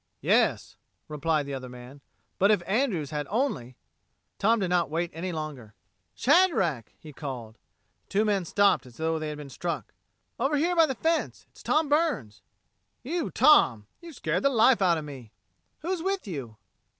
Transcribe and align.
"Yes," 0.21 0.77
replied 1.07 1.45
the 1.45 1.53
other 1.53 1.69
man, 1.69 2.01
"but 2.39 2.49
if 2.49 2.63
Andrews 2.65 3.11
had 3.11 3.27
only...." 3.29 3.77
Tom 4.39 4.57
did 4.59 4.69
not 4.69 4.89
wait 4.89 5.11
any 5.13 5.31
longer. 5.31 5.75
"Shadrack!" 6.15 6.95
he 6.97 7.13
called. 7.13 7.59
The 8.07 8.09
two 8.09 8.25
men 8.25 8.43
stopped 8.45 8.87
as 8.87 8.97
though 8.97 9.19
they 9.19 9.29
had 9.29 9.37
been 9.37 9.51
struck. 9.51 9.93
"Over 10.39 10.57
here 10.57 10.75
by 10.75 10.87
the 10.87 10.95
fence. 10.95 11.45
It's 11.51 11.61
Tom 11.61 11.87
Burns." 11.87 12.41
"You, 13.03 13.29
Tom! 13.29 13.85
You 14.01 14.11
scared 14.11 14.41
the 14.41 14.49
life 14.49 14.81
out 14.81 14.97
of 14.97 15.05
me." 15.05 15.33
"Who's 15.81 16.01
with 16.01 16.25
you?" 16.25 16.57